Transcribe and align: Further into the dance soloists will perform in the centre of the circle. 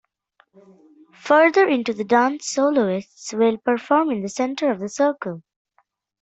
Further 1.13 1.67
into 1.67 1.93
the 1.93 2.03
dance 2.03 2.47
soloists 2.49 3.33
will 3.33 3.59
perform 3.59 4.09
in 4.09 4.23
the 4.23 4.29
centre 4.29 4.71
of 4.71 4.79
the 4.79 4.89
circle. 4.89 5.43